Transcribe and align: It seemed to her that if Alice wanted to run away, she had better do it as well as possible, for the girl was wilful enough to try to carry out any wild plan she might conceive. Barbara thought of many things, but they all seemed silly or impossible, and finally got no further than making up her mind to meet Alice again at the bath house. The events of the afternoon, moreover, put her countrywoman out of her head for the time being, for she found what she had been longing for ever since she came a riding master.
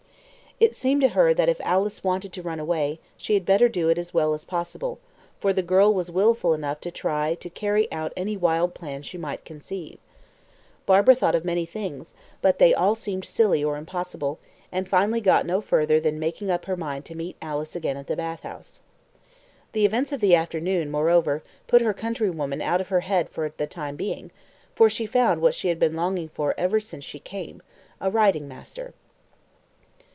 It 0.63 0.73
seemed 0.75 1.01
to 1.01 1.07
her 1.09 1.33
that 1.33 1.49
if 1.49 1.59
Alice 1.61 2.03
wanted 2.03 2.31
to 2.33 2.43
run 2.43 2.59
away, 2.59 2.99
she 3.17 3.33
had 3.33 3.47
better 3.47 3.67
do 3.67 3.89
it 3.89 3.97
as 3.97 4.13
well 4.13 4.35
as 4.35 4.45
possible, 4.45 4.99
for 5.39 5.53
the 5.53 5.63
girl 5.63 5.91
was 5.91 6.11
wilful 6.11 6.53
enough 6.53 6.79
to 6.81 6.91
try 6.91 7.33
to 7.33 7.49
carry 7.49 7.91
out 7.91 8.13
any 8.15 8.37
wild 8.37 8.75
plan 8.75 9.01
she 9.01 9.17
might 9.17 9.43
conceive. 9.43 9.97
Barbara 10.85 11.15
thought 11.15 11.33
of 11.33 11.43
many 11.43 11.65
things, 11.65 12.13
but 12.43 12.59
they 12.59 12.75
all 12.75 12.93
seemed 12.93 13.25
silly 13.25 13.63
or 13.63 13.75
impossible, 13.75 14.37
and 14.71 14.87
finally 14.87 15.19
got 15.19 15.47
no 15.47 15.61
further 15.61 15.99
than 15.99 16.19
making 16.19 16.51
up 16.51 16.65
her 16.65 16.77
mind 16.77 17.05
to 17.05 17.17
meet 17.17 17.37
Alice 17.41 17.75
again 17.75 17.97
at 17.97 18.05
the 18.05 18.15
bath 18.15 18.43
house. 18.43 18.81
The 19.71 19.83
events 19.85 20.11
of 20.11 20.19
the 20.19 20.35
afternoon, 20.35 20.91
moreover, 20.91 21.41
put 21.65 21.81
her 21.81 21.91
countrywoman 21.91 22.61
out 22.61 22.81
of 22.81 22.89
her 22.89 22.99
head 22.99 23.31
for 23.31 23.51
the 23.57 23.65
time 23.65 23.95
being, 23.95 24.29
for 24.75 24.91
she 24.91 25.07
found 25.07 25.41
what 25.41 25.55
she 25.55 25.69
had 25.69 25.79
been 25.79 25.95
longing 25.95 26.29
for 26.29 26.53
ever 26.55 26.79
since 26.79 27.03
she 27.03 27.17
came 27.17 27.63
a 27.99 28.11
riding 28.11 28.47
master. 28.47 28.93